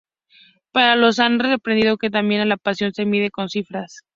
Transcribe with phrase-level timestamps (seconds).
[0.71, 3.97] Para los que han aprendido que también la pasión se mide con cifras